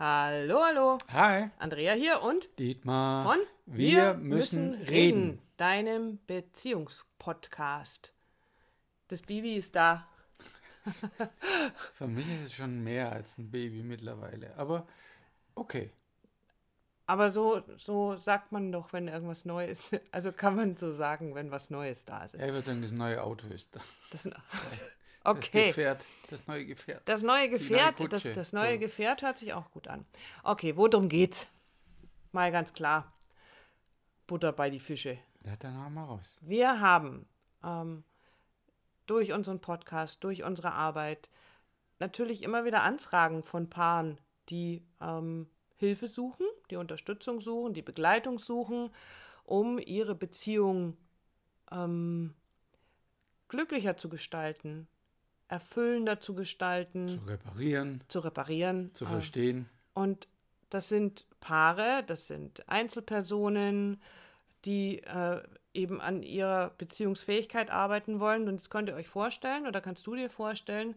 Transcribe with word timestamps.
Hallo, 0.00 0.62
hallo. 0.62 0.98
Hi, 1.12 1.50
Andrea 1.58 1.92
hier 1.94 2.22
und 2.22 2.48
Dietmar. 2.56 3.24
von 3.24 3.38
Wir 3.66 4.14
müssen 4.14 4.74
reden. 4.74 5.40
deinem 5.56 6.20
Beziehungspodcast. 6.28 8.14
Das 9.08 9.22
Bibi 9.22 9.56
ist 9.56 9.74
da. 9.74 10.06
Für 11.94 12.06
mich 12.06 12.28
ist 12.28 12.44
es 12.46 12.52
schon 12.54 12.84
mehr 12.84 13.10
als 13.10 13.38
ein 13.38 13.50
Baby 13.50 13.82
mittlerweile. 13.82 14.56
Aber 14.56 14.86
okay. 15.56 15.90
Aber 17.06 17.32
so, 17.32 17.62
so 17.76 18.16
sagt 18.18 18.52
man 18.52 18.70
doch, 18.70 18.92
wenn 18.92 19.08
irgendwas 19.08 19.44
Neues 19.44 19.90
ist. 19.90 20.00
Also 20.12 20.30
kann 20.30 20.54
man 20.54 20.76
so 20.76 20.94
sagen, 20.94 21.34
wenn 21.34 21.50
was 21.50 21.70
Neues 21.70 22.04
da 22.04 22.22
ist. 22.22 22.34
Ja, 22.34 22.46
ich 22.46 22.52
würde 22.52 22.64
sagen, 22.66 22.82
das 22.82 22.92
neue 22.92 23.20
Auto 23.24 23.48
ist 23.48 23.74
da. 23.74 23.80
Das 24.12 24.28
sind, 25.34 25.44
Das 25.44 25.48
okay. 25.48 25.66
Gefährt, 25.68 26.04
das 26.30 26.46
neue 26.46 26.66
Gefährt. 26.66 27.02
Das 27.04 27.22
neue 27.22 27.48
Gefährt, 27.48 28.00
das, 28.00 28.22
Kutsche. 28.22 28.32
das 28.32 28.52
neue 28.52 28.74
So. 28.74 28.80
Gefährt 28.80 29.22
hört 29.22 29.38
sich 29.38 29.52
auch 29.52 29.70
gut 29.70 29.88
an. 29.88 30.04
Okay, 30.42 30.76
worum 30.76 31.08
geht's? 31.08 31.46
Mal 32.32 32.52
ganz 32.52 32.72
klar. 32.72 33.12
Butter 34.26 34.52
bei 34.52 34.70
die 34.70 34.80
Fische. 34.80 35.18
Ja, 35.44 35.56
dann 35.56 35.82
hauen 35.82 35.94
wir 35.94 36.02
raus. 36.02 36.38
Wir 36.42 36.80
haben 36.80 37.26
ähm, 37.64 38.04
durch 39.06 39.32
unseren 39.32 39.60
Podcast, 39.60 40.22
durch 40.22 40.42
unsere 40.42 40.72
Arbeit 40.72 41.30
natürlich 41.98 42.42
immer 42.42 42.64
wieder 42.64 42.82
Anfragen 42.82 43.42
von 43.42 43.70
Paaren, 43.70 44.18
die 44.50 44.84
ähm, 45.00 45.48
Hilfe 45.76 46.08
suchen, 46.08 46.46
die 46.70 46.76
Unterstützung 46.76 47.40
suchen, 47.40 47.72
die 47.72 47.82
Begleitung 47.82 48.38
suchen, 48.38 48.90
um 49.44 49.78
ihre 49.78 50.14
Beziehung 50.14 50.96
ähm, 51.70 52.34
glücklicher 53.48 53.96
zu 53.96 54.08
gestalten, 54.08 54.88
erfüllender 55.48 56.20
zu 56.20 56.34
gestalten, 56.34 57.08
Zu 57.08 57.18
reparieren, 57.26 58.02
zu 58.08 58.20
reparieren. 58.20 58.94
zu 58.94 59.04
äh, 59.04 59.08
verstehen. 59.08 59.68
und 59.94 60.28
das 60.70 60.88
sind 60.90 61.24
Paare, 61.40 62.04
das 62.06 62.26
sind 62.26 62.68
Einzelpersonen, 62.68 64.02
die 64.66 64.98
äh, 65.04 65.40
eben 65.72 66.00
an 66.00 66.22
ihrer 66.22 66.70
Beziehungsfähigkeit 66.76 67.70
arbeiten 67.70 68.20
wollen. 68.20 68.48
Und 68.48 68.56
jetzt 68.56 68.70
könnt 68.70 68.90
ihr 68.90 68.94
euch 68.94 69.08
vorstellen 69.08 69.66
oder 69.66 69.80
kannst 69.80 70.06
du 70.06 70.14
dir 70.14 70.28
vorstellen, 70.28 70.94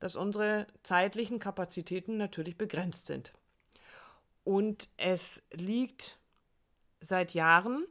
dass 0.00 0.16
unsere 0.16 0.66
zeitlichen 0.82 1.38
Kapazitäten 1.38 2.16
natürlich 2.16 2.56
begrenzt 2.58 3.06
sind. 3.06 3.32
Und 4.42 4.88
es 4.96 5.40
liegt 5.52 6.18
seit 7.00 7.34
Jahren 7.34 7.86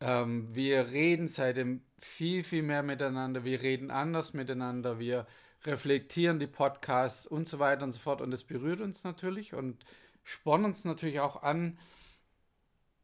Ähm, 0.00 0.54
wir 0.54 0.90
reden 0.90 1.28
seitdem 1.28 1.80
viel, 1.98 2.44
viel 2.44 2.62
mehr 2.62 2.82
miteinander. 2.82 3.44
Wir 3.44 3.62
reden 3.62 3.90
anders 3.90 4.34
miteinander. 4.34 4.98
Wir 4.98 5.26
reflektieren 5.64 6.38
die 6.38 6.46
Podcasts 6.46 7.26
und 7.26 7.48
so 7.48 7.58
weiter 7.58 7.84
und 7.84 7.92
so 7.92 8.00
fort. 8.00 8.20
Und 8.20 8.30
das 8.30 8.44
berührt 8.44 8.80
uns 8.80 9.02
natürlich 9.04 9.54
und 9.54 9.84
spornt 10.22 10.66
uns 10.66 10.84
natürlich 10.84 11.20
auch 11.20 11.42
an, 11.42 11.78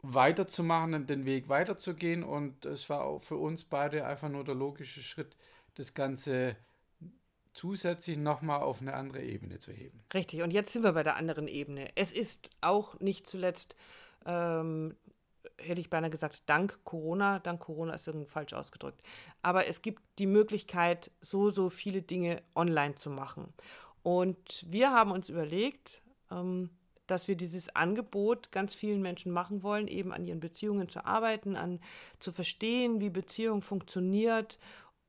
weiterzumachen 0.03 0.95
und 0.95 1.11
den 1.11 1.25
Weg 1.25 1.49
weiterzugehen. 1.49 2.25
Und 2.25 2.65
es 2.65 2.91
war 2.91 3.05
auch 3.05 3.23
für 3.23 3.37
uns 3.37 3.65
beide 3.65 4.07
einfach 4.07 4.29
nur 4.29 4.45
der 4.45 4.55
logische 4.55 5.03
Schritt, 5.03 5.37
das 5.75 5.95
Ganze 5.95 6.57
zusätzlich 7.55 8.17
nochmal 8.17 8.61
auf 8.61 8.81
eine 8.81 8.95
andere 8.95 9.23
Ebene 9.23 9.59
zu 9.59 9.73
heben. 9.73 10.03
Richtig, 10.13 10.43
und 10.43 10.53
jetzt 10.53 10.73
sind 10.73 10.83
wir 10.83 10.93
bei 10.93 11.03
der 11.03 11.17
anderen 11.17 11.49
Ebene. 11.49 11.89
Es 11.95 12.13
ist 12.13 12.51
auch 12.61 12.99
nicht 13.01 13.27
zuletzt, 13.27 13.77
ähm, 14.27 14.97
hätte 15.59 15.81
ich 15.81 15.91
beinahe 15.91 16.11
gesagt, 16.11 16.43
dank 16.47 16.79
Corona, 16.85 17.39
dank 17.39 17.61
Corona 17.61 17.95
ist 17.95 18.07
irgendwie 18.07 18.29
falsch 18.29 18.55
ausgedrückt, 18.55 19.03
aber 19.43 19.67
es 19.67 19.83
gibt 19.83 20.03
die 20.19 20.27
Möglichkeit, 20.27 21.11
so, 21.21 21.51
so 21.51 21.69
viele 21.69 22.03
Dinge 22.03 22.43
online 22.55 22.95
zu 22.95 23.11
machen. 23.11 23.53
Und 24.03 24.65
wir 24.69 24.91
haben 24.91 25.13
uns 25.13 25.29
überlegt, 25.29 26.03
ähm, 26.31 26.71
dass 27.07 27.29
wir 27.29 27.37
dieses 27.37 27.75
Angebot 27.75 28.53
ganz 28.53 28.75
vielen 28.75 29.03
Menschen 29.03 29.33
machen 29.33 29.63
wollen, 29.63 29.89
eben 29.89 30.13
an 30.13 30.25
ihren 30.25 30.41
Beziehungen 30.41 30.89
zu 30.89 31.05
arbeiten, 31.05 31.57
an 31.57 31.81
zu 32.19 32.33
verstehen, 32.33 33.01
wie 33.01 33.11
Beziehung 33.11 33.63
funktioniert, 33.63 34.59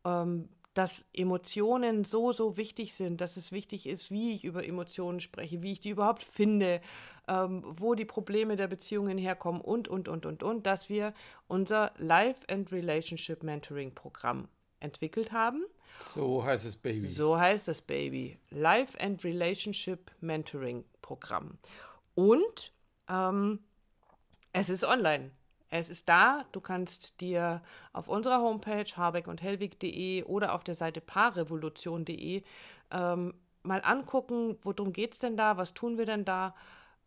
ähm, 0.06 0.50
dass 0.74 1.06
Emotionen 1.14 2.04
so, 2.04 2.32
so 2.32 2.58
wichtig 2.58 2.94
sind, 2.96 3.22
dass 3.22 3.38
es 3.38 3.52
wichtig 3.52 3.86
ist, 3.86 4.10
wie 4.10 4.34
ich 4.34 4.44
über 4.44 4.66
Emotionen 4.66 5.20
spreche, 5.20 5.62
wie 5.62 5.72
ich 5.72 5.80
die 5.80 5.90
überhaupt 5.90 6.24
finde, 6.24 6.82
ähm, 7.28 7.64
wo 7.66 7.94
die 7.94 8.06
Probleme 8.06 8.56
der 8.56 8.68
Beziehungen 8.68 9.18
herkommen 9.18 9.62
und, 9.62 9.88
und, 9.88 10.08
und, 10.08 10.26
und, 10.26 10.42
und, 10.42 10.66
dass 10.66 10.90
wir 10.90 11.14
unser 11.48 11.92
Life 11.98 12.42
and 12.50 12.72
Relationship 12.72 13.44
Mentoring 13.44 13.94
Programm 13.94 14.48
entwickelt 14.80 15.32
haben. 15.32 15.64
So 16.10 16.44
heißt 16.44 16.66
es 16.66 16.76
Baby. 16.76 17.08
So 17.08 17.38
heißt 17.38 17.68
das 17.68 17.82
Baby. 17.82 18.40
Life 18.50 19.00
and 19.00 19.24
Relationship 19.24 20.12
Mentoring 20.22 20.84
Programm. 21.02 21.60
Und 22.16 22.74
ähm, 23.10 23.60
es 24.54 24.70
ist 24.70 24.84
online. 24.84 25.32
Es 25.70 25.90
ist 25.90 26.08
da. 26.08 26.46
Du 26.52 26.62
kannst 26.62 27.20
dir 27.22 27.62
auf 27.94 28.08
unserer 28.08 28.40
Homepage 28.42 28.86
harbeckundhellwig.de 28.96 30.24
oder 30.24 30.54
auf 30.54 30.64
der 30.64 30.76
Seite 30.76 31.02
paarrevolution.de 31.02 32.44
ähm, 32.92 33.34
mal 33.64 33.82
angucken, 33.84 34.58
worum 34.62 34.94
geht 34.94 35.14
es 35.14 35.20
denn 35.20 35.38
da, 35.38 35.58
was 35.58 35.74
tun 35.74 35.98
wir 35.98 36.06
denn 36.06 36.26
da 36.26 36.54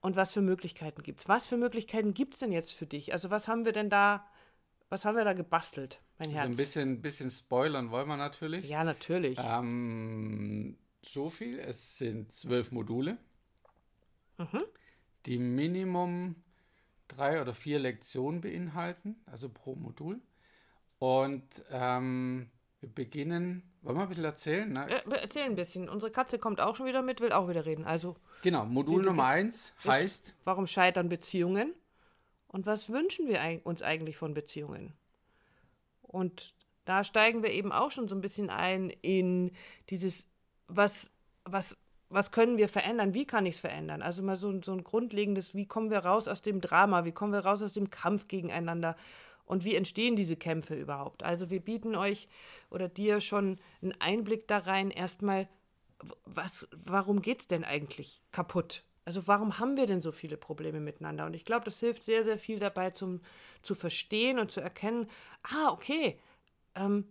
und 0.01 0.17
was 0.17 0.33
für 0.33 0.41
Möglichkeiten 0.43 1.03
gibt 1.03 1.21
es. 1.21 1.29
Was 1.29 1.47
für 1.47 1.57
Möglichkeiten 1.57 2.15
gibt 2.15 2.35
es 2.35 2.41
denn 2.41 2.51
jetzt 2.53 2.73
für 2.75 2.87
dich? 2.87 3.13
Also 3.13 3.31
was 3.31 3.47
haben 3.47 3.65
wir 3.65 3.73
denn 3.73 3.91
da, 3.91 4.27
was 4.89 5.05
haben 5.05 5.17
wir 5.17 5.25
da 5.25 5.33
gebastelt, 5.33 6.01
mein 6.19 6.29
Also 6.31 6.39
Herz? 6.41 6.51
ein 6.51 6.57
bisschen, 6.57 7.03
bisschen 7.03 7.31
spoilern 7.31 7.91
wollen 7.91 8.09
wir 8.09 8.17
natürlich. 8.17 8.69
ja, 8.69 8.83
natürlich. 8.85 9.39
Ähm, 9.43 10.77
so 11.03 11.29
viel, 11.31 11.59
es 11.61 11.99
sind 11.99 12.33
zwölf 12.33 12.73
Module, 12.73 13.19
Mhm. 14.39 14.63
Die 15.27 15.39
Minimum 15.39 16.37
drei 17.09 17.41
oder 17.41 17.55
vier 17.55 17.79
Lektionen 17.79 18.41
beinhalten, 18.41 19.17
also 19.27 19.49
pro 19.49 19.75
Modul. 19.75 20.21
Und 20.99 21.45
ähm, 21.71 22.51
wir 22.81 22.89
beginnen, 22.89 23.63
Wollen 23.87 23.99
wir 23.99 24.03
ein 24.03 24.09
bisschen 24.09 24.25
erzählen? 24.25 24.69
Ne? 24.69 24.89
Äh, 24.91 25.03
erzähl 25.21 25.45
ein 25.45 25.55
bisschen. 25.55 25.89
Unsere 25.89 26.11
Katze 26.11 26.41
kommt 26.41 26.61
auch 26.61 26.75
schon 26.75 26.87
wieder 26.87 27.03
mit, 27.03 27.21
will 27.21 27.31
auch 27.31 27.49
wieder 27.49 27.67
reden. 27.67 27.85
Also. 27.85 28.17
Genau, 28.43 28.65
Modul 28.65 29.05
Nummer 29.05 29.27
eins 29.27 29.75
heißt. 29.85 30.35
Warum 30.43 30.67
scheitern 30.67 31.09
Beziehungen? 31.09 31.73
Und 32.49 32.67
was 32.67 32.91
wünschen 32.91 33.29
wir 33.29 33.61
uns 33.63 33.83
eigentlich 33.83 34.17
von 34.17 34.35
Beziehungen? 34.35 34.93
Und 36.03 36.53
da 36.85 37.05
steigen 37.05 37.45
wir 37.45 37.51
eben 37.51 37.71
auch 37.71 37.93
schon 37.93 38.09
so 38.09 38.17
ein 38.17 38.21
bisschen 38.21 38.51
ein 38.51 38.91
in 39.03 39.53
dieses, 39.89 40.27
was, 40.67 41.09
was, 41.45 41.77
was 42.09 42.31
können 42.31 42.57
wir 42.57 42.69
verändern? 42.69 43.15
Wie 43.15 43.27
kann 43.27 43.47
ich 43.47 43.57
es 43.57 43.61
verändern? 43.61 44.03
Also 44.03 44.23
mal 44.23 44.37
so, 44.37 44.63
so 44.63 44.73
ein 44.73 44.85
grundlegendes, 44.85 45.55
wie 45.55 45.67
kommen 45.67 45.91
wir 45.91 45.99
raus 45.99 46.29
aus 46.29 46.43
dem 46.43 46.61
Drama? 46.61 47.05
Wie 47.05 47.13
kommen 47.13 47.33
wir 47.33 47.41
raus 47.41 47.63
aus 47.63 47.73
dem 47.73 47.91
Kampf 47.91 48.29
gegeneinander? 48.29 48.97
Und 49.45 49.65
wie 49.65 49.75
entstehen 49.75 50.17
diese 50.17 50.37
Kämpfe 50.37 50.75
überhaupt? 50.75 51.23
Also 51.23 51.51
wir 51.51 51.61
bieten 51.61 51.95
euch 51.95 52.29
oder 52.71 52.89
dir 52.89 53.21
schon 53.21 53.59
einen 53.81 53.95
Einblick 54.01 54.49
da 54.49 54.59
rein, 54.59 54.91
erstmal, 54.91 55.49
warum 56.25 57.23
geht 57.23 57.41
es 57.41 57.47
denn 57.47 57.65
eigentlich 57.65 58.23
kaputt? 58.33 58.83
Also 59.05 59.29
warum 59.29 59.61
haben 59.61 59.77
wir 59.77 59.87
denn 59.87 60.01
so 60.01 60.11
viele 60.11 60.37
Probleme 60.37 60.81
miteinander? 60.81 61.27
Und 61.27 61.35
ich 61.35 61.45
glaube, 61.45 61.65
das 61.65 61.79
hilft 61.79 62.03
sehr, 62.03 62.25
sehr 62.25 62.39
viel 62.39 62.59
dabei, 62.59 62.91
zum, 62.91 63.21
zu 63.63 63.77
verstehen 63.77 64.41
und 64.41 64.51
zu 64.51 64.61
erkennen, 64.61 65.09
ah, 65.45 65.71
okay, 65.71 66.19
ähm, 66.75 67.07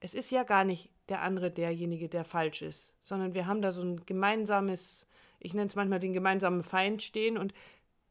es 0.00 0.14
ist 0.14 0.30
ja 0.30 0.42
gar 0.42 0.64
nicht 0.64 0.90
der 1.10 1.22
andere 1.22 1.50
derjenige, 1.50 2.08
der 2.08 2.24
falsch 2.24 2.62
ist, 2.62 2.92
sondern 3.00 3.34
wir 3.34 3.46
haben 3.46 3.60
da 3.60 3.72
so 3.72 3.82
ein 3.82 4.06
gemeinsames, 4.06 5.06
ich 5.40 5.52
nenne 5.52 5.66
es 5.66 5.74
manchmal 5.74 6.00
den 6.00 6.12
gemeinsamen 6.12 6.62
Feind 6.62 7.02
stehen 7.02 7.36
und 7.36 7.52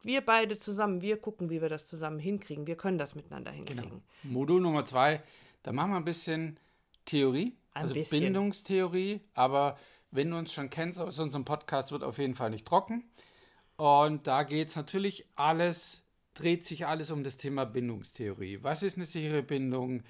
wir 0.01 0.21
beide 0.21 0.57
zusammen, 0.57 1.01
wir 1.01 1.17
gucken, 1.17 1.49
wie 1.49 1.61
wir 1.61 1.69
das 1.69 1.87
zusammen 1.87 2.19
hinkriegen. 2.19 2.67
Wir 2.67 2.75
können 2.75 2.97
das 2.97 3.15
miteinander 3.15 3.51
hinkriegen. 3.51 3.83
Genau. 3.83 4.01
Modul 4.23 4.61
Nummer 4.61 4.85
zwei, 4.85 5.23
da 5.63 5.71
machen 5.71 5.91
wir 5.91 5.97
ein 5.97 6.05
bisschen 6.05 6.59
Theorie, 7.05 7.57
ein 7.73 7.81
also 7.81 7.93
bisschen. 7.93 8.19
Bindungstheorie, 8.19 9.21
aber 9.33 9.77
wenn 10.11 10.29
du 10.29 10.37
uns 10.37 10.53
schon 10.53 10.69
kennst 10.69 10.99
aus 10.99 11.19
unserem 11.19 11.45
Podcast, 11.45 11.91
wird 11.91 12.03
auf 12.03 12.17
jeden 12.17 12.35
Fall 12.35 12.49
nicht 12.49 12.67
trocken. 12.67 13.09
Und 13.77 14.27
da 14.27 14.43
geht 14.43 14.69
es 14.69 14.75
natürlich 14.75 15.25
alles, 15.35 16.03
dreht 16.33 16.65
sich 16.65 16.85
alles 16.85 17.11
um 17.11 17.23
das 17.23 17.37
Thema 17.37 17.65
Bindungstheorie. 17.65 18.59
Was 18.61 18.83
ist 18.83 18.97
eine 18.97 19.05
sichere 19.05 19.43
Bindung? 19.43 20.03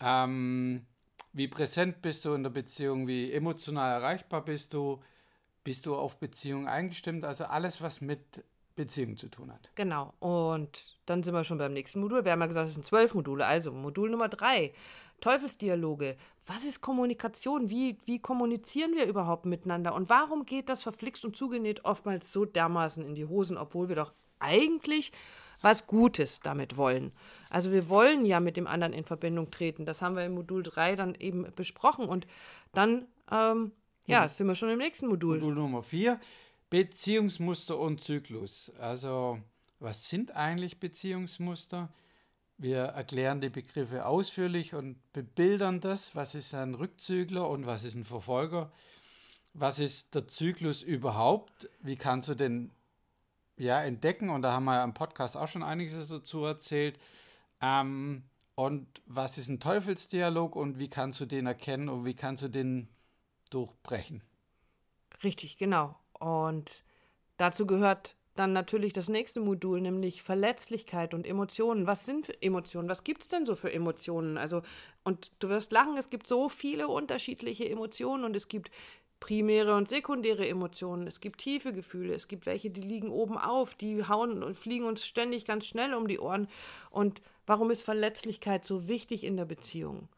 Ähm, 0.00 0.86
wie 1.32 1.48
präsent 1.48 2.02
bist 2.02 2.24
du 2.24 2.34
in 2.34 2.42
der 2.42 2.50
Beziehung? 2.50 3.06
Wie 3.06 3.32
emotional 3.32 3.92
erreichbar 3.92 4.44
bist 4.44 4.74
du? 4.74 5.02
Bist 5.62 5.86
du 5.86 5.94
auf 5.94 6.18
Beziehung 6.18 6.66
eingestimmt? 6.66 7.24
Also 7.24 7.44
alles, 7.44 7.82
was 7.82 8.00
mit 8.00 8.42
Beziehung 8.74 9.16
zu 9.16 9.28
tun 9.28 9.52
hat. 9.52 9.70
Genau. 9.74 10.14
Und 10.20 10.96
dann 11.06 11.22
sind 11.22 11.34
wir 11.34 11.44
schon 11.44 11.58
beim 11.58 11.72
nächsten 11.72 12.00
Modul. 12.00 12.24
Wir 12.24 12.32
haben 12.32 12.40
ja 12.40 12.46
gesagt, 12.46 12.68
es 12.68 12.74
sind 12.74 12.86
zwölf 12.86 13.14
Module. 13.14 13.44
Also 13.44 13.72
Modul 13.72 14.10
Nummer 14.10 14.28
drei. 14.28 14.72
Teufelsdialoge. 15.20 16.16
Was 16.46 16.64
ist 16.64 16.80
Kommunikation? 16.80 17.68
Wie, 17.68 17.98
wie 18.06 18.20
kommunizieren 18.20 18.94
wir 18.94 19.06
überhaupt 19.06 19.44
miteinander? 19.44 19.94
Und 19.94 20.08
warum 20.08 20.46
geht 20.46 20.68
das 20.68 20.82
verflixt 20.82 21.24
und 21.24 21.36
zugenäht 21.36 21.84
oftmals 21.84 22.32
so 22.32 22.46
dermaßen 22.46 23.04
in 23.04 23.14
die 23.14 23.26
Hosen, 23.26 23.58
obwohl 23.58 23.88
wir 23.88 23.96
doch 23.96 24.14
eigentlich 24.38 25.12
was 25.60 25.86
Gutes 25.86 26.40
damit 26.40 26.76
wollen? 26.76 27.12
Also 27.48 27.72
wir 27.72 27.88
wollen 27.88 28.24
ja 28.24 28.40
mit 28.40 28.56
dem 28.56 28.66
anderen 28.66 28.92
in 28.92 29.04
Verbindung 29.04 29.50
treten. 29.50 29.84
Das 29.84 30.02
haben 30.02 30.16
wir 30.16 30.24
im 30.24 30.34
Modul 30.34 30.62
3 30.62 30.96
dann 30.96 31.14
eben 31.14 31.46
besprochen. 31.54 32.06
Und 32.06 32.26
dann, 32.72 33.06
ähm, 33.30 33.72
ja, 34.06 34.28
sind 34.28 34.46
wir 34.46 34.54
schon 34.54 34.70
im 34.70 34.78
nächsten 34.78 35.08
Modul. 35.08 35.38
Modul 35.38 35.54
Nummer 35.54 35.82
4. 35.82 36.20
Beziehungsmuster 36.70 37.78
und 37.78 38.00
Zyklus. 38.00 38.70
Also, 38.78 39.40
was 39.80 40.08
sind 40.08 40.36
eigentlich 40.36 40.78
Beziehungsmuster? 40.78 41.92
Wir 42.58 42.82
erklären 42.82 43.40
die 43.40 43.48
Begriffe 43.48 44.04
ausführlich 44.04 44.74
und 44.74 44.98
bebildern 45.12 45.80
das. 45.80 46.14
Was 46.14 46.34
ist 46.34 46.54
ein 46.54 46.74
Rückzügler 46.74 47.48
und 47.48 47.66
was 47.66 47.84
ist 47.84 47.94
ein 47.94 48.04
Verfolger? 48.04 48.70
Was 49.54 49.78
ist 49.78 50.14
der 50.14 50.28
Zyklus 50.28 50.82
überhaupt? 50.82 51.68
Wie 51.80 51.96
kannst 51.96 52.28
du 52.28 52.34
den 52.34 52.70
ja, 53.60 53.82
entdecken? 53.82 54.30
Und 54.30 54.42
da 54.42 54.52
haben 54.52 54.64
wir 54.64 54.74
ja 54.74 54.84
im 54.84 54.94
Podcast 54.94 55.36
auch 55.36 55.48
schon 55.48 55.62
einiges 55.62 56.08
dazu 56.08 56.44
erzählt. 56.44 56.98
Ähm, 57.60 58.24
und 58.54 58.86
was 59.06 59.38
ist 59.38 59.48
ein 59.48 59.60
Teufelsdialog 59.60 60.56
und 60.56 60.78
wie 60.78 60.88
kannst 60.88 61.20
du 61.20 61.26
den 61.26 61.46
erkennen 61.46 61.88
und 61.88 62.04
wie 62.04 62.14
kannst 62.14 62.42
du 62.42 62.48
den 62.48 62.88
durchbrechen? 63.50 64.22
Richtig, 65.22 65.58
genau. 65.58 65.98
Und 66.18 66.84
dazu 67.36 67.66
gehört 67.66 68.16
dann 68.34 68.52
natürlich 68.52 68.92
das 68.92 69.08
nächste 69.08 69.40
Modul, 69.40 69.80
nämlich 69.80 70.22
Verletzlichkeit 70.22 71.12
und 71.12 71.26
Emotionen. 71.26 71.86
Was 71.86 72.06
sind 72.06 72.42
Emotionen? 72.42 72.88
Was 72.88 73.04
gibt 73.04 73.22
es 73.22 73.28
denn 73.28 73.44
so 73.44 73.54
für 73.54 73.72
Emotionen? 73.72 74.38
Also, 74.38 74.62
und 75.04 75.32
du 75.40 75.48
wirst 75.48 75.72
lachen, 75.72 75.98
es 75.98 76.08
gibt 76.08 76.26
so 76.26 76.48
viele 76.48 76.88
unterschiedliche 76.88 77.68
Emotionen 77.68 78.24
und 78.24 78.36
es 78.36 78.48
gibt 78.48 78.70
primäre 79.20 79.76
und 79.76 79.88
sekundäre 79.88 80.48
Emotionen. 80.48 81.06
Es 81.06 81.20
gibt 81.20 81.40
tiefe 81.40 81.72
Gefühle, 81.72 82.14
es 82.14 82.26
gibt 82.26 82.46
welche, 82.46 82.70
die 82.70 82.80
liegen 82.80 83.10
oben 83.10 83.38
auf, 83.38 83.74
die 83.74 84.06
hauen 84.08 84.42
und 84.42 84.56
fliegen 84.56 84.86
uns 84.86 85.04
ständig 85.04 85.44
ganz 85.44 85.66
schnell 85.66 85.94
um 85.94 86.08
die 86.08 86.18
Ohren. 86.18 86.48
Und 86.90 87.20
warum 87.46 87.70
ist 87.70 87.82
Verletzlichkeit 87.82 88.64
so 88.64 88.88
wichtig 88.88 89.24
in 89.24 89.36
der 89.36 89.44
Beziehung? 89.44 90.08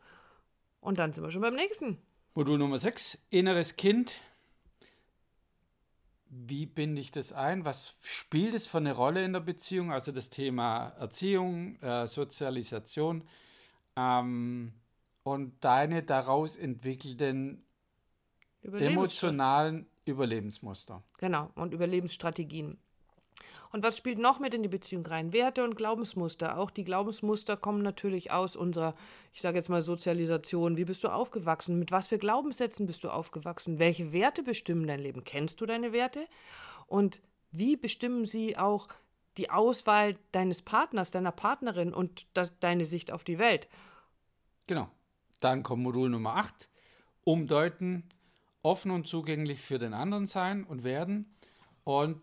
Und 0.81 0.99
dann 0.99 1.13
sind 1.13 1.25
wir 1.25 1.31
schon 1.31 1.43
beim 1.43 1.55
nächsten. 1.55 1.99
Modul 2.35 2.59
Nummer 2.59 2.79
6, 2.79 3.19
inneres 3.31 3.77
Kind 3.77 4.21
wie 6.35 6.65
binde 6.65 7.01
ich 7.01 7.13
das 7.13 7.33
ein? 7.33 7.67
Was 7.67 7.95
spielt 8.01 8.55
es 8.55 8.67
für 8.67 8.79
eine 8.79 8.93
Rolle 8.93 9.23
in 9.23 9.35
der 9.35 9.41
Beziehung? 9.41 9.93
Also 9.93 10.13
das 10.13 10.31
Thema 10.31 10.89
Erziehung, 10.99 11.77
äh, 11.81 12.07
Sozialisation 12.07 13.25
ähm, 13.97 14.73
und 15.25 15.53
deine 15.63 16.03
daraus 16.03 16.57
entwickelten 16.57 17.63
emotionalen 18.63 19.87
Überlebensmuster. 20.05 21.03
Genau, 21.19 21.51
und 21.55 21.75
Überlebensstrategien. 21.75 22.79
Und 23.73 23.83
was 23.83 23.97
spielt 23.97 24.19
noch 24.19 24.39
mit 24.39 24.53
in 24.53 24.63
die 24.63 24.69
Beziehung 24.69 25.07
rein? 25.07 25.33
Werte 25.33 25.65
und 25.65 25.77
Glaubensmuster. 25.77 26.59
Auch 26.59 26.71
die 26.71 26.85
Glaubensmuster 26.85 27.57
kommen 27.57 27.83
natürlich 27.83 28.31
aus 28.31 28.55
unserer, 28.55 28.95
ich 29.33 29.41
sage 29.41 29.57
jetzt 29.57 29.71
mal, 29.71 29.83
Sozialisation. 29.83 30.77
Wie 30.77 30.85
bist 30.85 31.03
du 31.03 31.09
aufgewachsen? 31.09 31.79
Mit 31.79 31.91
was 31.91 32.09
für 32.09 32.19
Glaubenssätzen 32.19 32.87
bist 32.87 33.03
du 33.03 33.09
aufgewachsen? 33.09 33.79
Welche 33.79 34.13
Werte 34.13 34.43
bestimmen 34.43 34.87
dein 34.87 35.01
Leben? 35.01 35.25
Kennst 35.25 35.61
du 35.63 35.67
deine 35.67 35.93
Werte? 35.93 36.27
Und 36.87 37.23
wie 37.51 37.77
bestimmen 37.77 38.27
sie 38.27 38.59
auch 38.59 38.89
die 39.39 39.49
Auswahl 39.49 40.17
deines 40.33 40.61
Partners, 40.61 41.11
deiner 41.11 41.33
Partnerin 41.33 41.95
und 41.95 42.27
deine 42.61 42.85
Sicht 42.85 43.11
auf 43.11 43.25
die 43.25 43.39
Welt? 43.39 43.69
Genau. 44.67 44.91
Dann 45.41 45.63
kommt 45.63 45.83
Modul 45.83 46.11
Nummer 46.11 46.37
8. 46.37 46.69
Umdeuten, 47.25 48.05
offen 48.63 48.91
und 48.91 49.07
zugänglich 49.07 49.61
für 49.61 49.79
den 49.79 49.95
anderen 49.95 50.27
sein 50.27 50.65
und 50.65 50.85
werden. 50.85 51.35
Und 51.85 52.21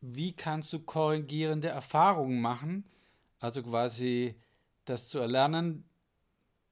wie 0.00 0.32
kannst 0.32 0.72
du 0.72 0.80
korrigierende 0.80 1.68
Erfahrungen 1.68 2.40
machen, 2.40 2.84
also 3.40 3.62
quasi 3.62 4.34
das 4.84 5.08
zu 5.08 5.18
erlernen, 5.18 5.84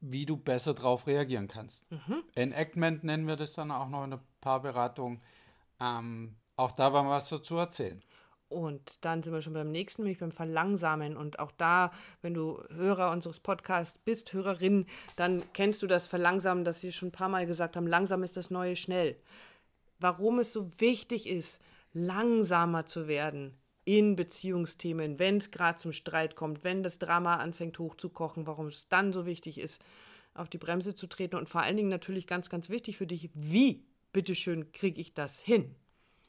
wie 0.00 0.26
du 0.26 0.36
besser 0.36 0.74
darauf 0.74 1.06
reagieren 1.06 1.46
kannst. 1.46 1.84
Mhm. 1.90 2.24
Enactment 2.34 3.04
nennen 3.04 3.26
wir 3.26 3.36
das 3.36 3.52
dann 3.52 3.70
auch 3.70 3.88
noch 3.88 4.04
in 4.04 4.10
der 4.10 4.20
Paarberatung. 4.40 5.20
Ähm, 5.78 6.36
auch 6.56 6.72
da 6.72 6.92
war 6.92 7.08
was 7.08 7.28
dazu 7.28 7.56
erzählen. 7.56 8.02
Und 8.50 9.04
dann 9.04 9.22
sind 9.22 9.32
wir 9.32 9.42
schon 9.42 9.52
beim 9.52 9.70
nächsten, 9.70 10.02
nämlich 10.02 10.18
beim 10.18 10.32
Verlangsamen. 10.32 11.16
Und 11.16 11.38
auch 11.38 11.52
da, 11.52 11.92
wenn 12.20 12.34
du 12.34 12.62
Hörer 12.74 13.12
unseres 13.12 13.38
Podcasts 13.38 13.98
bist, 13.98 14.32
Hörerin, 14.32 14.86
dann 15.14 15.44
kennst 15.52 15.82
du 15.82 15.86
das 15.86 16.08
Verlangsamen, 16.08 16.64
das 16.64 16.82
wir 16.82 16.90
schon 16.90 17.08
ein 17.08 17.12
paar 17.12 17.28
Mal 17.28 17.46
gesagt 17.46 17.76
haben. 17.76 17.86
Langsam 17.86 18.24
ist 18.24 18.36
das 18.36 18.50
neue 18.50 18.74
schnell. 18.74 19.16
Warum 20.00 20.40
es 20.40 20.52
so 20.52 20.68
wichtig 20.78 21.28
ist, 21.28 21.62
langsamer 21.92 22.86
zu 22.86 23.06
werden 23.06 23.56
in 23.84 24.16
Beziehungsthemen, 24.16 25.18
wenn 25.18 25.36
es 25.36 25.52
gerade 25.52 25.78
zum 25.78 25.92
Streit 25.92 26.34
kommt, 26.34 26.64
wenn 26.64 26.82
das 26.82 26.98
Drama 26.98 27.36
anfängt 27.36 27.78
hochzukochen, 27.78 28.46
warum 28.46 28.66
es 28.66 28.88
dann 28.88 29.12
so 29.12 29.26
wichtig 29.26 29.58
ist, 29.58 29.80
auf 30.34 30.48
die 30.48 30.58
Bremse 30.58 30.94
zu 30.94 31.06
treten 31.06 31.36
und 31.36 31.48
vor 31.48 31.62
allen 31.62 31.76
Dingen 31.76 31.88
natürlich 31.88 32.26
ganz, 32.26 32.50
ganz 32.50 32.68
wichtig 32.68 32.96
für 32.96 33.06
dich, 33.06 33.30
wie, 33.34 33.84
bitteschön, 34.12 34.72
kriege 34.72 35.00
ich 35.00 35.14
das 35.14 35.40
hin? 35.40 35.76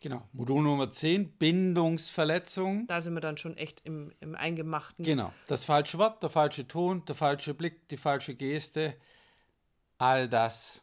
Genau, 0.01 0.27
Modul 0.33 0.63
Nummer 0.63 0.91
10, 0.91 1.33
Bindungsverletzung. 1.37 2.87
Da 2.87 3.01
sind 3.01 3.13
wir 3.13 3.21
dann 3.21 3.37
schon 3.37 3.55
echt 3.55 3.81
im, 3.83 4.11
im 4.19 4.33
Eingemachten. 4.33 5.05
Genau, 5.05 5.31
das 5.47 5.63
falsche 5.63 5.99
Wort, 5.99 6.23
der 6.23 6.31
falsche 6.31 6.67
Ton, 6.67 7.05
der 7.05 7.13
falsche 7.13 7.53
Blick, 7.53 7.87
die 7.89 7.97
falsche 7.97 8.33
Geste, 8.33 8.95
all 9.99 10.27
das 10.27 10.81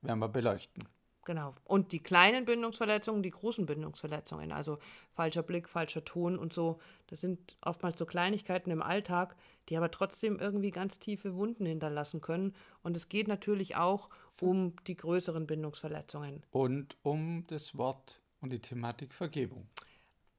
werden 0.00 0.20
wir 0.20 0.30
beleuchten. 0.30 0.84
Genau. 1.26 1.54
Und 1.64 1.92
die 1.92 2.02
kleinen 2.02 2.46
Bindungsverletzungen, 2.46 3.22
die 3.22 3.30
großen 3.30 3.66
Bindungsverletzungen, 3.66 4.52
also 4.52 4.78
falscher 5.12 5.42
Blick, 5.42 5.68
falscher 5.68 6.04
Ton 6.04 6.38
und 6.38 6.54
so, 6.54 6.78
das 7.08 7.20
sind 7.20 7.58
oftmals 7.60 7.98
so 7.98 8.06
Kleinigkeiten 8.06 8.70
im 8.70 8.80
Alltag, 8.80 9.36
die 9.68 9.76
aber 9.76 9.90
trotzdem 9.90 10.38
irgendwie 10.38 10.70
ganz 10.70 10.98
tiefe 10.98 11.34
Wunden 11.34 11.66
hinterlassen 11.66 12.22
können. 12.22 12.54
Und 12.82 12.96
es 12.96 13.08
geht 13.10 13.28
natürlich 13.28 13.76
auch 13.76 14.08
um 14.40 14.76
die 14.86 14.96
größeren 14.96 15.46
Bindungsverletzungen. 15.46 16.42
Und 16.52 16.96
um 17.02 17.44
das 17.48 17.76
Wort 17.76 18.22
und 18.46 18.52
die 18.52 18.60
Thematik 18.60 19.12
Vergebung. 19.12 19.66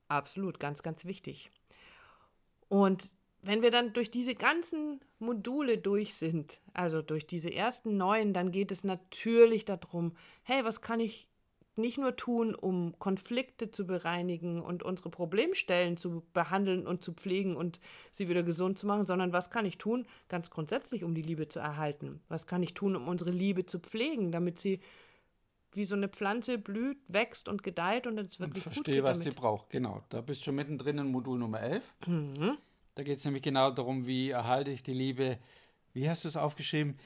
Absolut, 0.07 0.59
ganz, 0.59 0.81
ganz 0.81 1.05
wichtig. 1.05 1.51
Und 2.69 3.09
wenn 3.41 3.61
wir 3.61 3.71
dann 3.71 3.93
durch 3.93 4.09
diese 4.09 4.33
ganzen 4.35 5.01
Module 5.19 5.77
durch 5.77 6.15
sind, 6.15 6.59
also 6.73 7.01
durch 7.01 7.27
diese 7.27 7.53
ersten 7.53 7.97
neun, 7.97 8.33
dann 8.33 8.51
geht 8.51 8.71
es 8.71 8.83
natürlich 8.83 9.65
darum, 9.65 10.15
hey, 10.43 10.63
was 10.63 10.81
kann 10.81 10.99
ich 10.99 11.27
nicht 11.75 11.97
nur 11.97 12.15
tun, 12.15 12.55
um 12.55 12.97
Konflikte 12.97 13.69
zu 13.69 13.85
bereinigen 13.85 14.61
und 14.61 14.81
unsere 14.81 15.09
Problemstellen 15.09 15.95
zu 15.95 16.23
behandeln 16.33 16.87
und 16.87 17.03
zu 17.03 17.13
pflegen 17.13 17.55
und 17.55 17.79
sie 18.11 18.29
wieder 18.29 18.41
gesund 18.41 18.79
zu 18.79 18.87
machen, 18.87 19.05
sondern 19.05 19.31
was 19.31 19.51
kann 19.51 19.65
ich 19.65 19.77
tun, 19.77 20.07
ganz 20.27 20.49
grundsätzlich, 20.49 21.03
um 21.03 21.13
die 21.13 21.21
Liebe 21.21 21.49
zu 21.49 21.59
erhalten? 21.59 22.21
Was 22.29 22.47
kann 22.47 22.63
ich 22.63 22.73
tun, 22.73 22.95
um 22.95 23.07
unsere 23.07 23.31
Liebe 23.31 23.65
zu 23.65 23.79
pflegen, 23.79 24.31
damit 24.31 24.59
sie 24.59 24.79
wie 25.73 25.85
so 25.85 25.95
eine 25.95 26.07
Pflanze 26.07 26.57
blüht, 26.57 26.97
wächst 27.07 27.49
und 27.49 27.63
gedeiht 27.63 28.07
und 28.07 28.17
es 28.19 28.39
wirklich 28.39 28.65
und 28.65 28.73
verstehe, 28.73 29.03
was 29.03 29.19
damit. 29.19 29.33
sie 29.33 29.39
braucht. 29.39 29.69
Genau, 29.69 30.03
da 30.09 30.21
bist 30.21 30.41
du 30.41 30.45
schon 30.45 30.55
mittendrin 30.55 30.97
in 30.97 31.11
Modul 31.11 31.37
Nummer 31.37 31.61
11. 31.61 31.95
Mhm. 32.07 32.57
Da 32.95 33.03
geht 33.03 33.19
es 33.19 33.25
nämlich 33.25 33.43
genau 33.43 33.71
darum, 33.71 34.07
wie 34.07 34.31
erhalte 34.31 34.71
ich 34.71 34.81
die 34.81 34.93
Liebe, 34.93 35.37
wie 35.93 36.09
hast 36.09 36.23
du 36.23 36.27
es 36.27 36.35
aufgeschrieben? 36.35 36.97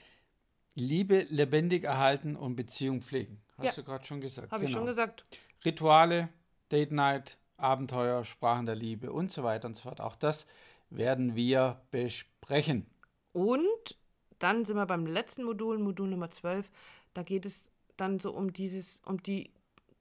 Liebe 0.74 1.26
lebendig 1.28 1.84
erhalten 1.84 2.34
und 2.34 2.56
Beziehung 2.56 3.02
pflegen. 3.02 3.42
Hast 3.58 3.76
ja. 3.76 3.82
du 3.82 3.84
gerade 3.84 4.04
schon 4.04 4.20
gesagt. 4.20 4.52
Habe 4.52 4.64
genau. 4.64 4.68
ich 4.68 4.72
schon 4.72 4.86
genau. 4.86 4.92
gesagt. 4.92 5.26
Rituale, 5.64 6.30
Date 6.70 6.92
Night, 6.92 7.36
Abenteuer, 7.58 8.24
Sprachen 8.24 8.66
der 8.66 8.74
Liebe 8.74 9.12
und 9.12 9.30
so 9.30 9.42
weiter 9.42 9.68
und 9.68 9.76
so 9.76 9.82
fort. 9.82 10.00
Auch 10.00 10.16
das 10.16 10.46
werden 10.88 11.36
wir 11.36 11.82
besprechen. 11.90 12.86
Und 13.32 13.98
dann 14.38 14.64
sind 14.64 14.76
wir 14.76 14.86
beim 14.86 15.06
letzten 15.06 15.44
Modul, 15.44 15.78
Modul 15.78 16.08
Nummer 16.08 16.30
12. 16.30 16.70
Da 17.14 17.22
geht 17.22 17.46
es 17.46 17.70
dann 17.96 18.18
so 18.18 18.32
um 18.32 18.52
dieses, 18.52 19.00
um 19.06 19.22
die 19.22 19.50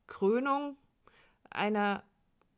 Krönung 0.07 0.77
einer 1.49 2.03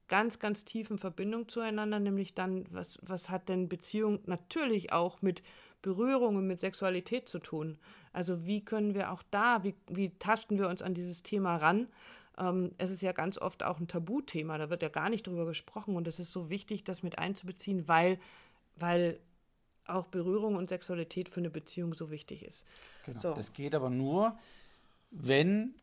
ganz, 0.08 0.40
ganz 0.40 0.66
tiefen 0.66 0.98
Verbindung 0.98 1.50
zueinander, 1.50 2.00
nämlich 2.00 2.34
dann, 2.34 2.66
was, 2.70 3.00
was 3.02 3.30
hat 3.30 3.50
denn 3.50 3.70
Beziehung 3.70 4.20
natürlich 4.26 4.92
auch 4.92 5.22
mit 5.22 5.42
Berührung 5.82 6.36
und 6.36 6.48
mit 6.48 6.60
Sexualität 6.60 7.30
zu 7.30 7.40
tun? 7.40 7.78
Also 8.12 8.46
wie 8.46 8.64
können 8.64 8.94
wir 8.96 9.12
auch 9.12 9.24
da, 9.32 9.64
wie, 9.64 9.76
wie 9.88 10.10
tasten 10.20 10.58
wir 10.58 10.70
uns 10.70 10.82
an 10.82 10.94
dieses 10.94 11.24
Thema 11.24 11.56
ran? 11.56 11.88
Ähm, 12.38 12.72
es 12.78 12.92
ist 12.92 13.02
ja 13.02 13.12
ganz 13.12 13.38
oft 13.38 13.64
auch 13.64 13.80
ein 13.80 13.88
Tabuthema, 13.88 14.58
da 14.58 14.70
wird 14.70 14.82
ja 14.82 14.90
gar 14.90 15.10
nicht 15.10 15.28
drüber 15.28 15.46
gesprochen 15.46 15.96
und 15.96 16.08
es 16.08 16.20
ist 16.20 16.32
so 16.32 16.50
wichtig, 16.50 16.84
das 16.84 17.04
mit 17.04 17.20
einzubeziehen, 17.20 17.88
weil, 17.88 18.20
weil 18.76 19.20
auch 19.86 20.08
Berührung 20.08 20.56
und 20.56 20.70
Sexualität 20.70 21.30
für 21.30 21.40
eine 21.40 21.50
Beziehung 21.50 21.94
so 21.94 22.10
wichtig 22.10 22.44
ist. 22.44 22.66
Genau. 23.06 23.20
So. 23.20 23.34
Das 23.34 23.54
geht 23.54 23.76
aber 23.76 23.90
nur, 23.90 24.38
wenn 25.14 25.76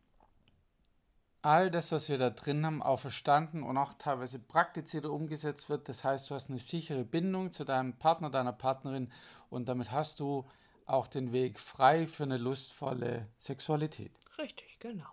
all 1.42 1.70
das, 1.70 1.92
was 1.92 2.08
wir 2.08 2.18
da 2.18 2.30
drin 2.30 2.66
haben, 2.66 2.82
auch 2.82 3.00
verstanden 3.00 3.62
und 3.62 3.78
auch 3.78 3.94
teilweise 3.94 4.38
praktiziert 4.38 5.06
oder 5.06 5.14
umgesetzt 5.14 5.70
wird. 5.70 5.88
Das 5.88 6.04
heißt, 6.04 6.28
du 6.28 6.34
hast 6.34 6.50
eine 6.50 6.58
sichere 6.58 7.04
Bindung 7.04 7.52
zu 7.52 7.64
deinem 7.64 7.94
Partner, 7.94 8.30
deiner 8.30 8.52
Partnerin 8.52 9.10
und 9.48 9.68
damit 9.68 9.90
hast 9.90 10.20
du 10.20 10.44
auch 10.86 11.06
den 11.06 11.32
Weg 11.32 11.58
frei 11.58 12.06
für 12.06 12.24
eine 12.24 12.36
lustvolle 12.36 13.28
Sexualität. 13.38 14.12
Richtig, 14.38 14.78
genau. 14.80 15.06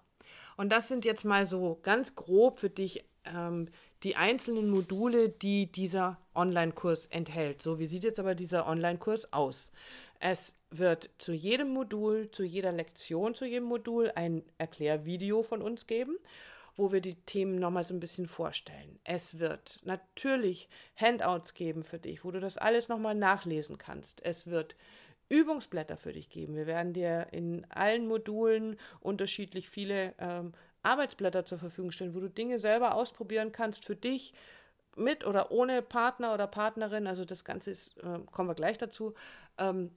Und 0.57 0.71
das 0.71 0.87
sind 0.87 1.05
jetzt 1.05 1.23
mal 1.23 1.45
so 1.45 1.79
ganz 1.83 2.15
grob 2.15 2.59
für 2.59 2.69
dich 2.69 3.05
ähm, 3.25 3.69
die 4.03 4.15
einzelnen 4.15 4.69
Module, 4.69 5.29
die 5.29 5.71
dieser 5.71 6.17
Online-Kurs 6.35 7.05
enthält. 7.07 7.61
So, 7.61 7.79
wie 7.79 7.87
sieht 7.87 8.03
jetzt 8.03 8.19
aber 8.19 8.35
dieser 8.35 8.67
Online-Kurs 8.67 9.31
aus? 9.33 9.71
Es 10.19 10.53
wird 10.69 11.09
zu 11.17 11.31
jedem 11.31 11.69
Modul, 11.69 12.29
zu 12.31 12.43
jeder 12.43 12.71
Lektion, 12.71 13.35
zu 13.35 13.45
jedem 13.45 13.65
Modul 13.65 14.11
ein 14.15 14.43
Erklärvideo 14.57 15.43
von 15.43 15.61
uns 15.61 15.87
geben, 15.87 16.17
wo 16.75 16.91
wir 16.91 17.01
die 17.01 17.15
Themen 17.15 17.57
nochmal 17.59 17.85
so 17.85 17.93
ein 17.93 17.99
bisschen 17.99 18.27
vorstellen. 18.27 18.99
Es 19.03 19.39
wird 19.39 19.79
natürlich 19.83 20.69
Handouts 20.95 21.53
geben 21.53 21.83
für 21.83 21.99
dich, 21.99 22.23
wo 22.23 22.31
du 22.31 22.39
das 22.39 22.57
alles 22.57 22.87
nochmal 22.87 23.15
nachlesen 23.15 23.77
kannst. 23.77 24.23
Es 24.23 24.47
wird 24.47 24.75
Übungsblätter 25.29 25.97
für 25.97 26.13
dich 26.13 26.29
geben. 26.29 26.55
Wir 26.55 26.67
werden 26.67 26.93
dir 26.93 27.27
in 27.31 27.65
allen 27.69 28.07
Modulen 28.07 28.77
unterschiedlich 28.99 29.69
viele 29.69 30.13
ähm, 30.19 30.53
Arbeitsblätter 30.83 31.45
zur 31.45 31.57
Verfügung 31.57 31.91
stellen, 31.91 32.15
wo 32.15 32.19
du 32.19 32.29
Dinge 32.29 32.59
selber 32.59 32.95
ausprobieren 32.95 33.51
kannst 33.51 33.85
für 33.85 33.95
dich 33.95 34.33
mit 34.95 35.25
oder 35.25 35.51
ohne 35.51 35.81
Partner 35.81 36.33
oder 36.33 36.47
Partnerin. 36.47 37.07
Also 37.07 37.25
das 37.25 37.43
Ganze 37.43 37.71
ist, 37.71 37.97
äh, 37.97 38.19
kommen 38.31 38.49
wir 38.49 38.55
gleich 38.55 38.77
dazu. 38.77 39.13
Ähm, 39.57 39.91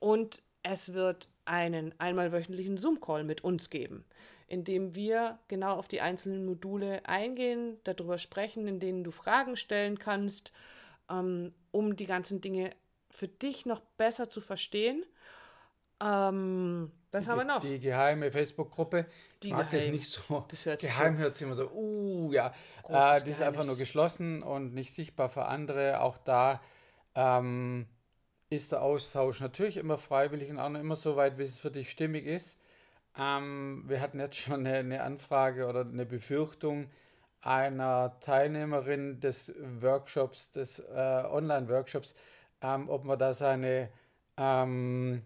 und 0.00 0.42
es 0.62 0.92
wird 0.92 1.28
einen 1.44 1.94
einmal 1.98 2.32
wöchentlichen 2.32 2.76
Zoom-Call 2.76 3.24
mit 3.24 3.42
uns 3.42 3.70
geben, 3.70 4.04
in 4.46 4.64
dem 4.64 4.94
wir 4.94 5.38
genau 5.48 5.76
auf 5.76 5.88
die 5.88 6.00
einzelnen 6.00 6.44
Module 6.44 7.06
eingehen, 7.06 7.78
darüber 7.84 8.18
sprechen, 8.18 8.66
in 8.66 8.80
denen 8.80 9.04
du 9.04 9.10
Fragen 9.10 9.56
stellen 9.56 9.98
kannst, 9.98 10.52
ähm, 11.08 11.54
um 11.70 11.96
die 11.96 12.06
ganzen 12.06 12.40
Dinge 12.40 12.70
für 13.10 13.28
dich 13.28 13.66
noch 13.66 13.80
besser 13.96 14.30
zu 14.30 14.40
verstehen. 14.40 15.04
Ähm, 16.02 16.90
was 17.10 17.24
die, 17.24 17.30
haben 17.30 17.38
wir 17.38 17.44
noch? 17.44 17.60
Die 17.60 17.80
geheime 17.80 18.30
Facebook-Gruppe. 18.30 19.06
Ich 19.42 19.50
mag 19.50 19.70
geheim. 19.70 19.84
das 19.84 19.92
nicht 19.92 20.08
so. 20.08 20.44
Das 20.48 20.64
hört 20.64 20.80
geheim 20.80 21.16
hört 21.18 21.36
sich 21.36 21.46
immer 21.46 21.56
so, 21.56 21.68
uh, 21.70 22.32
ja. 22.32 22.52
Äh, 22.88 23.22
die 23.22 23.30
ist 23.30 23.42
einfach 23.42 23.66
nur 23.66 23.76
geschlossen 23.76 24.42
und 24.42 24.74
nicht 24.74 24.94
sichtbar 24.94 25.28
für 25.28 25.46
andere. 25.46 26.00
Auch 26.00 26.18
da 26.18 26.60
ähm, 27.14 27.86
ist 28.50 28.72
der 28.72 28.82
Austausch 28.82 29.40
natürlich 29.40 29.76
immer 29.76 29.96
freiwillig 29.96 30.50
und 30.50 30.58
auch 30.58 30.74
immer 30.74 30.96
so 30.96 31.16
weit, 31.16 31.38
wie 31.38 31.44
es 31.44 31.60
für 31.60 31.70
dich 31.70 31.90
stimmig 31.90 32.26
ist. 32.26 32.58
Ähm, 33.16 33.84
wir 33.86 34.00
hatten 34.00 34.18
jetzt 34.18 34.36
schon 34.36 34.66
eine, 34.66 34.78
eine, 34.78 35.02
Anfrage 35.02 35.66
oder 35.66 35.80
eine 35.80 36.04
Befürchtung 36.04 36.90
einer 37.40 38.18
Teilnehmerin 38.20 39.20
des 39.20 39.54
Workshops, 39.80 40.50
des 40.50 40.80
äh, 40.80 41.24
Online-Workshops, 41.30 42.14
ähm, 42.60 42.88
ob 42.88 43.04
man 43.04 43.18
da 43.18 43.32
seine 43.34 43.88
ähm, 44.36 45.22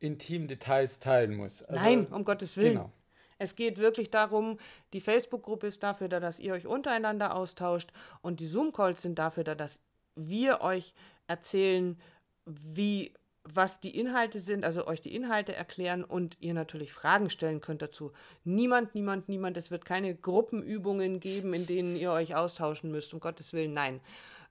intimen 0.00 0.48
Details 0.48 0.98
teilen 0.98 1.36
muss. 1.36 1.62
Also, 1.62 1.82
Nein, 1.82 2.06
um 2.06 2.24
Gottes 2.24 2.56
Willen. 2.56 2.74
Genau. 2.74 2.92
Es 3.38 3.54
geht 3.54 3.78
wirklich 3.78 4.10
darum, 4.10 4.58
die 4.92 5.00
Facebook-Gruppe 5.00 5.68
ist 5.68 5.82
dafür 5.82 6.08
da, 6.08 6.20
dass 6.20 6.40
ihr 6.40 6.52
euch 6.52 6.66
untereinander 6.66 7.34
austauscht 7.34 7.90
und 8.20 8.40
die 8.40 8.46
Zoom-Calls 8.46 9.00
sind 9.00 9.18
dafür 9.18 9.44
da, 9.44 9.54
dass 9.54 9.80
wir 10.14 10.60
euch 10.60 10.92
erzählen, 11.26 11.98
wie, 12.46 13.14
was 13.44 13.80
die 13.80 13.98
Inhalte 13.98 14.40
sind, 14.40 14.64
also 14.64 14.86
euch 14.86 15.00
die 15.00 15.14
Inhalte 15.14 15.54
erklären 15.54 16.04
und 16.04 16.36
ihr 16.40 16.54
natürlich 16.54 16.92
Fragen 16.92 17.30
stellen 17.30 17.60
könnt 17.60 17.82
dazu. 17.82 18.12
Niemand, 18.44 18.94
niemand, 18.94 19.28
niemand, 19.28 19.56
es 19.56 19.70
wird 19.70 19.84
keine 19.84 20.14
Gruppenübungen 20.14 21.20
geben, 21.20 21.54
in 21.54 21.66
denen 21.66 21.96
ihr 21.96 22.12
euch 22.12 22.34
austauschen 22.34 22.90
müsst, 22.90 23.14
um 23.14 23.20
Gottes 23.20 23.52
Willen, 23.52 23.74
nein. 23.74 24.00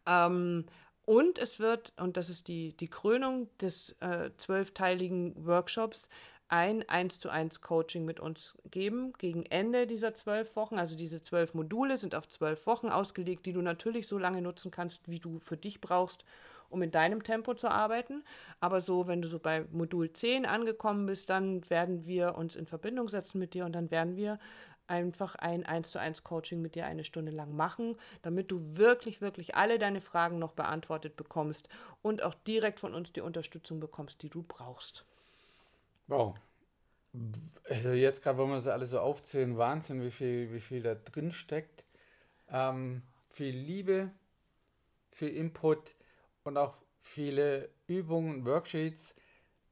Ähm, 0.06 0.66
und 1.06 1.40
es 1.40 1.60
wird, 1.60 1.94
und 1.98 2.18
das 2.18 2.30
ist 2.30 2.48
die, 2.48 2.78
die 2.78 2.88
Krönung 2.88 3.50
des 3.58 3.96
äh, 4.00 4.30
zwölfteiligen 4.38 5.46
Workshops, 5.46 6.08
ein 6.50 6.88
1 6.90 7.20
zu 7.20 7.30
1 7.30 7.62
Coaching 7.62 8.06
mit 8.06 8.20
uns 8.20 8.56
geben 8.70 9.14
gegen 9.18 9.44
Ende 9.46 9.86
dieser 9.86 10.16
zwölf 10.16 10.56
Wochen. 10.56 10.80
Also 10.80 10.96
diese 10.96 11.22
zwölf 11.22 11.54
Module 11.54 11.98
sind 11.98 12.16
auf 12.16 12.28
zwölf 12.28 12.66
Wochen 12.66 12.90
ausgelegt, 12.90 13.46
die 13.46 13.54
du 13.54 13.62
natürlich 13.62 14.08
so 14.08 14.18
lange 14.18 14.42
nutzen 14.42 14.72
kannst, 14.72 15.08
wie 15.08 15.20
du 15.20 15.40
für 15.40 15.58
dich 15.58 15.80
brauchst, 15.80 16.26
um 16.70 16.82
in 16.82 16.92
deinem 16.92 17.24
Tempo 17.24 17.54
zu 17.54 17.70
arbeiten. 17.70 18.24
Aber 18.60 18.82
so, 18.82 19.08
wenn 19.08 19.22
du 19.22 19.28
so 19.28 19.40
bei 19.40 19.66
Modul 19.72 20.12
10 20.12 20.46
angekommen 20.46 21.06
bist, 21.06 21.30
dann 21.30 21.68
werden 21.70 22.06
wir 22.06 22.36
uns 22.36 22.56
in 22.56 22.66
Verbindung 22.66 23.10
setzen 23.10 23.40
mit 23.40 23.54
dir 23.54 23.66
und 23.66 23.74
dann 23.74 23.92
werden 23.92 24.16
wir 24.16 24.40
einfach 24.90 25.36
ein 25.36 25.66
1 25.66 25.92
zu 25.92 26.00
1 26.00 26.24
Coaching 26.24 26.62
mit 26.62 26.76
dir 26.76 26.86
eine 26.86 27.04
Stunde 27.04 27.32
lang 27.32 27.56
machen, 27.56 27.96
damit 28.22 28.52
du 28.52 28.60
wirklich, 28.76 29.22
wirklich 29.22 29.56
alle 29.56 29.78
deine 29.78 30.02
Fragen 30.02 30.40
noch 30.40 30.54
beantwortet 30.54 31.16
bekommst 31.16 31.70
und 32.02 32.24
auch 32.24 32.34
direkt 32.34 32.80
von 32.80 32.94
uns 32.96 33.14
die 33.14 33.22
Unterstützung 33.22 33.80
bekommst, 33.80 34.22
die 34.24 34.30
du 34.30 34.44
brauchst. 34.44 35.06
Wow. 36.08 36.36
Also 37.70 37.92
jetzt 37.92 38.24
gerade, 38.24 38.40
wenn 38.40 38.50
wir 38.50 38.56
das 38.56 38.68
alles 38.68 38.92
so 38.92 39.00
aufzählen, 39.00 39.58
Wahnsinn, 39.58 40.04
wie 40.04 40.12
viel, 40.12 40.52
wie 40.52 40.60
viel 40.60 40.82
da 40.82 40.96
drin 40.96 41.32
steckt. 41.32 41.84
Ähm, 42.52 43.04
viel 43.30 43.56
Liebe, 43.56 44.12
viel 45.12 45.30
Input, 45.30 45.96
und 46.44 46.58
auch 46.58 46.78
viele 47.02 47.70
Übungen, 47.88 48.46
Worksheets, 48.46 49.16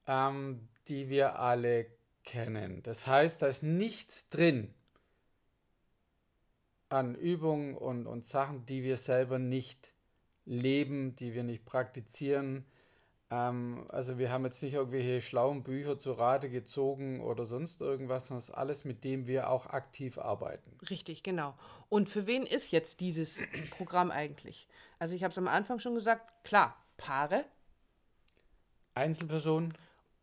ähm, 0.08 0.68
die 0.88 1.10
wir 1.10 1.40
alle 1.40 1.88
kennen. 2.24 2.82
Das 2.84 3.08
heißt, 3.08 3.42
da 3.42 3.48
ist 3.48 3.64
nichts 3.64 4.30
drin 4.30 4.74
an 6.90 7.16
Übungen 7.16 7.76
und, 7.76 8.08
und 8.08 8.26
Sachen, 8.26 8.66
die 8.66 8.84
wir 8.84 8.98
selber 8.98 9.40
nicht 9.40 9.94
leben, 10.46 11.16
die 11.16 11.34
wir 11.34 11.44
nicht 11.44 11.66
praktizieren. 11.66 12.66
Ähm, 13.30 13.86
also 13.90 14.18
wir 14.18 14.32
haben 14.32 14.46
jetzt 14.46 14.62
nicht 14.64 14.74
irgendwelche 14.74 15.22
schlauen 15.22 15.64
Bücher 15.64 15.98
zu 16.00 16.14
Rate 16.14 16.50
gezogen 16.50 17.22
oder 17.22 17.46
sonst 17.46 17.82
irgendwas, 17.82 18.28
sondern 18.28 18.40
es 18.40 18.50
ist 18.50 18.56
alles, 18.56 18.86
mit 18.86 19.04
dem 19.04 19.28
wir 19.28 19.50
auch 19.50 19.68
aktiv 19.68 20.18
arbeiten. 20.18 20.78
Richtig, 20.90 21.24
genau. 21.24 21.56
Und 21.90 22.10
für 22.10 22.28
wen 22.28 22.46
ist 22.46 22.72
jetzt 22.72 23.02
dieses 23.02 23.40
Programm 23.72 24.12
eigentlich? 24.12 24.68
Also 25.00 25.16
ich 25.16 25.24
habe 25.24 25.32
es 25.32 25.38
am 25.38 25.48
Anfang 25.48 25.80
schon 25.80 25.96
gesagt, 25.96 26.44
klar, 26.44 26.78
Paare. 26.96 27.46
Einzelpersonen. 28.96 29.74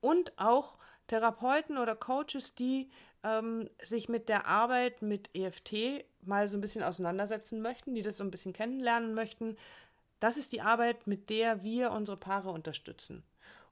Und 0.01 0.33
auch 0.37 0.77
Therapeuten 1.07 1.79
oder 1.79 1.95
Coaches, 1.95 2.55
die 2.55 2.91
ähm, 3.23 3.69
sich 3.83 4.09
mit 4.09 4.29
der 4.29 4.47
Arbeit 4.47 5.03
mit 5.03 5.31
EFT 5.35 6.05
mal 6.23 6.49
so 6.49 6.57
ein 6.57 6.61
bisschen 6.61 6.83
auseinandersetzen 6.83 7.61
möchten, 7.61 7.95
die 7.95 8.03
das 8.03 8.17
so 8.17 8.25
ein 8.25 8.31
bisschen 8.31 8.53
kennenlernen 8.53 9.15
möchten. 9.15 9.57
Das 10.21 10.37
ist 10.37 10.53
die 10.53 10.61
Arbeit, 10.61 11.07
mit 11.07 11.31
der 11.31 11.63
wir 11.63 11.93
unsere 11.93 12.17
Paare 12.17 12.51
unterstützen. 12.51 13.25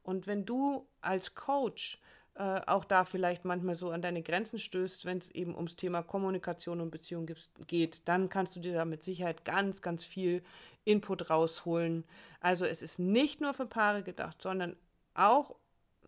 Und 0.02 0.26
wenn 0.26 0.44
du 0.44 0.87
als 1.00 1.34
Coach 1.34 2.00
äh, 2.34 2.61
auch 2.66 2.84
da 2.84 3.04
vielleicht 3.04 3.44
manchmal 3.44 3.75
so 3.75 3.90
an 3.90 4.02
deine 4.02 4.22
Grenzen 4.22 4.58
stößt, 4.58 5.04
wenn 5.04 5.18
es 5.18 5.30
eben 5.30 5.54
ums 5.54 5.76
Thema 5.76 6.02
Kommunikation 6.02 6.80
und 6.80 6.90
Beziehung 6.90 7.28
geht, 7.66 8.08
dann 8.08 8.28
kannst 8.28 8.56
du 8.56 8.61
dir 8.61 8.75
da 8.75 8.84
mit 8.84 9.02
Sicherheit 9.02 9.44
ganz, 9.44 9.82
ganz 9.82 10.04
viel 10.04 10.42
Input 10.84 11.30
rausholen. 11.30 12.04
Also 12.40 12.64
es 12.64 12.82
ist 12.82 12.99
nicht 12.99 13.40
nur 13.40 13.54
für 13.54 13.66
Paare 13.66 14.02
gedacht, 14.02 14.40
sondern 14.40 14.76
auch 15.14 15.54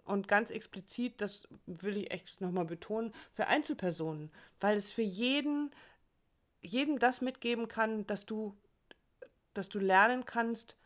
und 0.05 0.29
ganz 0.29 0.50
explizit, 0.50 1.21
das 1.21 1.49
will 1.67 1.97
ich 1.97 2.11
echt 2.11 2.41
nochmal 2.41 2.67
betonen, 2.67 3.12
für 3.33 3.47
Einzelpersonen, 3.47 4.31
weil 4.61 4.76
es 4.76 4.93
für 4.93 5.03
jeden, 5.03 5.71
jedem 6.61 6.99
das 6.99 7.21
mitgeben 7.21 7.69
kann, 7.69 8.07
dass 8.07 8.26
du, 8.26 8.55
dass 9.55 9.69
du 9.69 9.79
lernen 9.79 10.25
kannst, 10.25 10.77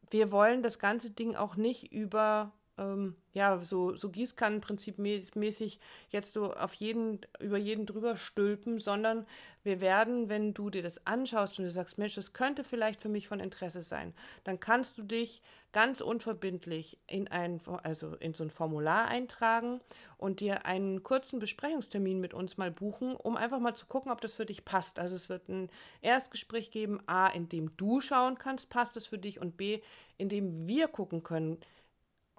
wir 0.10 0.32
wollen 0.32 0.64
das 0.64 0.80
ganze 0.80 1.12
Ding 1.12 1.36
auch 1.36 1.56
nicht 1.56 1.92
über 1.92 2.52
ähm, 2.79 3.15
ja, 3.33 3.59
so, 3.59 3.95
so 3.95 4.09
Gießkannenprinzip 4.09 4.98
mäßig 4.98 5.79
jetzt 6.09 6.33
so 6.33 6.53
auf 6.53 6.74
jeden, 6.74 7.19
über 7.39 7.57
jeden 7.57 7.86
drüber 7.86 8.17
stülpen, 8.17 8.79
sondern 8.79 9.27
wir 9.63 9.81
werden, 9.81 10.29
wenn 10.29 10.53
du 10.53 10.69
dir 10.69 10.81
das 10.81 11.05
anschaust 11.05 11.59
und 11.59 11.65
du 11.65 11.71
sagst, 11.71 11.98
Mensch, 11.98 12.15
das 12.15 12.33
könnte 12.33 12.63
vielleicht 12.63 13.01
für 13.01 13.09
mich 13.09 13.27
von 13.27 13.39
Interesse 13.39 13.81
sein, 13.81 14.13
dann 14.45 14.59
kannst 14.59 14.98
du 14.98 15.03
dich 15.03 15.41
ganz 15.71 16.01
unverbindlich 16.01 16.98
in 17.05 17.27
ein, 17.27 17.62
also 17.83 18.15
in 18.15 18.33
so 18.33 18.43
ein 18.43 18.50
Formular 18.50 19.07
eintragen 19.07 19.79
und 20.17 20.39
dir 20.39 20.65
einen 20.65 21.03
kurzen 21.03 21.39
Besprechungstermin 21.39 22.19
mit 22.19 22.33
uns 22.33 22.57
mal 22.57 22.71
buchen, 22.71 23.15
um 23.15 23.38
einfach 23.38 23.59
mal 23.59 23.75
zu 23.75 23.86
gucken, 23.86 24.12
ob 24.12 24.21
das 24.21 24.33
für 24.33 24.48
dich 24.48 24.65
passt. 24.65 24.98
Also 24.98 25.15
es 25.15 25.29
wird 25.29 25.48
ein 25.50 25.69
Erstgespräch 26.01 26.71
geben, 26.71 27.00
A, 27.05 27.27
in 27.27 27.50
dem 27.50 27.77
du 27.77 28.01
schauen 28.01 28.39
kannst, 28.39 28.69
passt 28.69 28.98
es 28.98 29.05
für 29.05 29.19
dich 29.19 29.39
und 29.39 29.57
B, 29.57 29.81
in 30.17 30.29
dem 30.29 30.67
wir 30.67 30.88
gucken 30.88 31.21
können, 31.21 31.59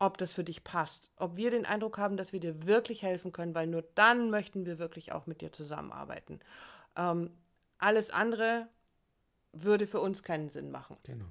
ob 0.00 0.16
das 0.16 0.32
für 0.32 0.42
dich 0.42 0.64
passt, 0.64 1.10
ob 1.16 1.36
wir 1.36 1.50
den 1.50 1.66
Eindruck 1.66 1.98
haben, 1.98 2.16
dass 2.16 2.32
wir 2.32 2.40
dir 2.40 2.66
wirklich 2.66 3.02
helfen 3.02 3.32
können, 3.32 3.54
weil 3.54 3.66
nur 3.66 3.84
dann 3.94 4.30
möchten 4.30 4.64
wir 4.64 4.78
wirklich 4.78 5.12
auch 5.12 5.26
mit 5.26 5.42
dir 5.42 5.52
zusammenarbeiten. 5.52 6.40
Ähm, 6.96 7.30
alles 7.78 8.10
andere 8.10 8.66
würde 9.52 9.86
für 9.86 10.00
uns 10.00 10.22
keinen 10.22 10.48
Sinn 10.48 10.70
machen. 10.70 10.96
Genau. 11.04 11.26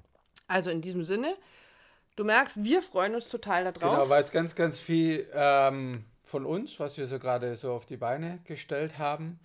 Also 0.46 0.70
in 0.70 0.82
diesem 0.82 1.04
Sinne, 1.04 1.36
du 2.14 2.24
merkst, 2.24 2.62
wir 2.62 2.80
freuen 2.80 3.16
uns 3.16 3.28
total 3.28 3.64
darauf. 3.64 3.80
Genau, 3.80 4.08
weil 4.08 4.22
es 4.22 4.30
ganz, 4.30 4.54
ganz 4.54 4.78
viel 4.78 5.28
ähm, 5.32 6.04
von 6.22 6.46
uns, 6.46 6.78
was 6.78 6.96
wir 6.96 7.08
so 7.08 7.18
gerade 7.18 7.56
so 7.56 7.72
auf 7.72 7.86
die 7.86 7.96
Beine 7.96 8.38
gestellt 8.44 8.98
haben. 8.98 9.40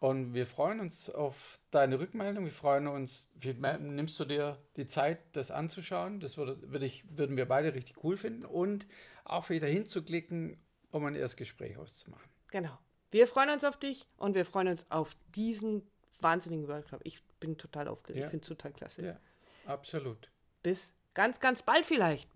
Und 0.00 0.32
wir 0.32 0.46
freuen 0.46 0.78
uns 0.78 1.10
auf 1.10 1.58
deine 1.70 1.98
Rückmeldung. 1.98 2.44
Wir 2.44 2.52
freuen 2.52 2.86
uns, 2.86 3.28
wie, 3.34 3.52
nimmst 3.52 4.18
du 4.20 4.24
dir 4.24 4.58
die 4.76 4.86
Zeit, 4.86 5.18
das 5.32 5.50
anzuschauen? 5.50 6.20
Das 6.20 6.36
würde, 6.36 6.70
würde 6.70 6.86
ich, 6.86 7.04
würden 7.16 7.36
wir 7.36 7.46
beide 7.46 7.74
richtig 7.74 8.04
cool 8.04 8.16
finden. 8.16 8.44
Und 8.44 8.86
auch 9.24 9.50
wieder 9.50 9.66
hinzuklicken, 9.66 10.56
um 10.90 11.04
ein 11.04 11.16
erstes 11.16 11.36
Gespräch 11.36 11.76
auszumachen. 11.76 12.28
Genau. 12.50 12.78
Wir 13.10 13.26
freuen 13.26 13.50
uns 13.50 13.64
auf 13.64 13.76
dich 13.76 14.06
und 14.16 14.34
wir 14.34 14.44
freuen 14.44 14.68
uns 14.68 14.86
auf 14.90 15.16
diesen 15.34 15.82
wahnsinnigen 16.20 16.68
Workshop. 16.68 17.00
Ich 17.04 17.22
bin 17.40 17.56
total 17.56 17.88
aufgeregt. 17.88 18.20
Ja. 18.20 18.26
Ich 18.26 18.30
finde 18.30 18.42
es 18.42 18.48
total 18.48 18.72
klasse. 18.72 19.04
Ja, 19.04 19.20
absolut. 19.66 20.30
Bis 20.62 20.92
ganz, 21.14 21.40
ganz 21.40 21.62
bald 21.62 21.86
vielleicht. 21.86 22.28